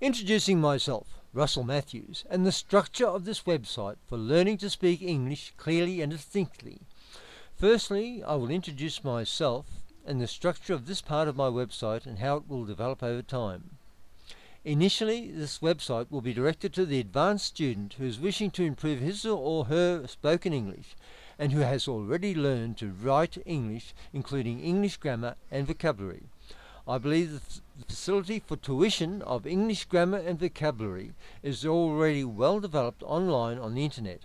[0.00, 5.52] Introducing myself, Russell Matthews, and the structure of this website for learning to speak English
[5.56, 6.82] clearly and distinctly.
[7.56, 9.66] Firstly, I will introduce myself
[10.06, 13.22] and the structure of this part of my website and how it will develop over
[13.22, 13.70] time.
[14.64, 19.00] Initially, this website will be directed to the advanced student who is wishing to improve
[19.00, 20.94] his or her spoken English
[21.40, 26.28] and who has already learned to write English, including English grammar and vocabulary.
[26.90, 31.12] I believe that the facility for tuition of English grammar and vocabulary
[31.42, 34.22] is already well developed online on the internet.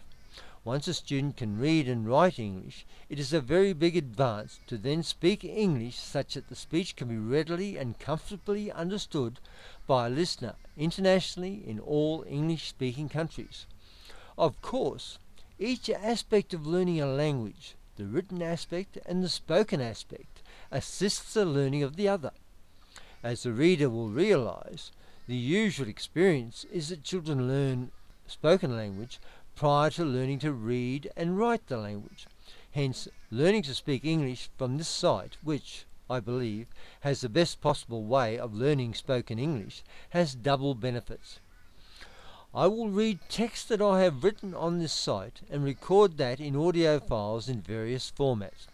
[0.64, 4.78] Once a student can read and write English, it is a very big advance to
[4.78, 9.42] then speak English such that the speech can be readily and comfortably understood
[9.86, 13.66] by a listener internationally in all English speaking countries.
[14.38, 15.20] Of course,
[15.60, 20.42] each aspect of learning a language, the written aspect and the spoken aspect,
[20.72, 22.32] assists the learning of the other.
[23.24, 24.92] As the reader will realize,
[25.28, 27.92] the usual experience is that children learn
[28.28, 29.18] spoken language
[29.56, 32.28] prior to learning to read and write the language.
[32.72, 36.68] Hence, learning to speak English from this site, which, I believe,
[37.00, 41.40] has the best possible way of learning spoken English, has double benefits.
[42.54, 46.58] I will read text that I have written on this site and record that in
[46.58, 48.68] audio files in various formats.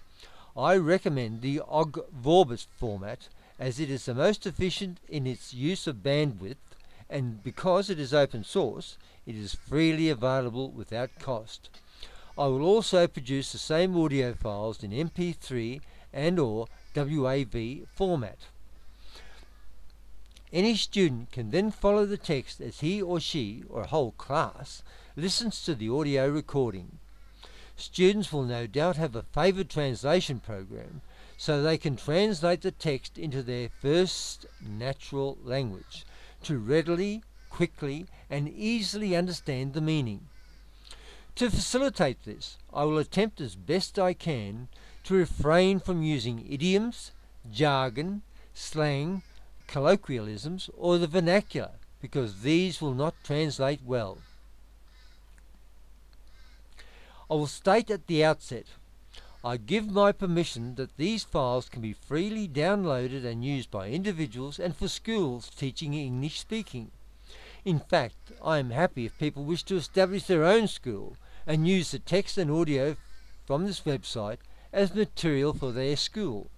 [0.58, 3.30] I recommend the Ogg Vorbis format
[3.60, 6.56] as it is the most efficient in its use of bandwidth
[7.10, 11.70] and because it is open source, it is freely available without cost.
[12.38, 15.82] I will also produce the same audio files in MP3
[16.14, 18.38] and or WAV format.
[20.54, 24.82] Any student can then follow the text as he or she, or a whole class,
[25.16, 26.98] listens to the audio recording.
[27.76, 31.02] Students will no doubt have a favoured translation program
[31.40, 36.06] so they can translate the text into their first natural language
[36.44, 40.28] to readily, quickly, and easily understand the meaning.
[41.36, 44.68] To facilitate this, I will attempt as best I can
[45.06, 47.13] to refrain from using idioms,
[47.50, 48.22] jargon,
[48.53, 49.24] slang,
[49.66, 51.72] colloquialisms, or the vernacular,
[52.02, 54.18] because these will not translate well.
[57.31, 58.66] I will state at the outset
[59.41, 64.59] I give my permission that these files can be freely downloaded and used by individuals
[64.59, 66.91] and for schools teaching English speaking.
[67.63, 71.16] In fact, I am happy if people wish to establish their own school
[71.47, 72.97] and use the text and audio
[73.45, 74.39] from this website
[74.73, 76.50] as material for their school.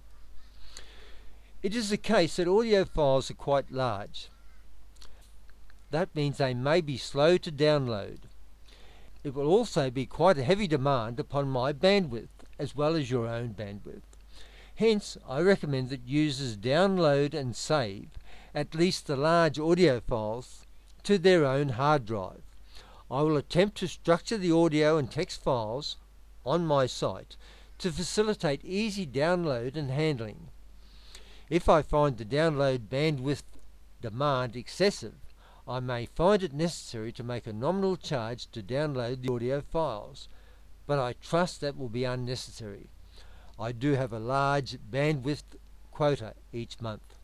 [1.62, 4.28] It is the case that audio files are quite large.
[5.92, 8.22] That means they may be slow to download.
[9.22, 13.26] It will also be quite a heavy demand upon my bandwidth as well as your
[13.26, 14.02] own bandwidth.
[14.76, 18.08] Hence, I recommend that users download and save
[18.54, 20.64] at least the large audio files
[21.02, 22.42] to their own hard drive.
[23.10, 25.96] I will attempt to structure the audio and text files
[26.46, 27.36] on my site
[27.78, 30.48] to facilitate easy download and handling.
[31.50, 33.42] If I find the download bandwidth
[34.00, 35.14] demand excessive,
[35.66, 40.28] I may find it necessary to make a nominal charge to download the audio files
[40.86, 42.88] but I trust that will be unnecessary.
[43.58, 45.56] I do have a large bandwidth
[45.90, 47.18] quota each month.